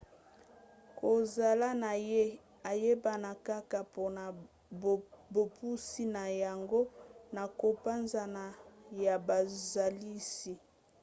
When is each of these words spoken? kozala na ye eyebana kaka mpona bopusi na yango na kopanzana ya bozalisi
kozala 0.99 1.69
na 1.83 1.91
ye 2.09 2.23
eyebana 2.71 3.31
kaka 3.47 3.79
mpona 3.87 4.23
bopusi 5.33 6.03
na 6.15 6.25
yango 6.43 6.81
na 7.35 7.43
kopanzana 7.59 8.45
ya 9.03 9.15
bozalisi 9.27 10.53